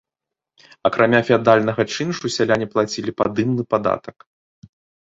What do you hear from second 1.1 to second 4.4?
феадальнага чыншу, сяляне плацілі падымны падатак.